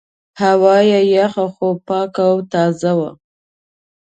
[0.41, 3.09] هوا یې یخه خو پاکه او تازه وه.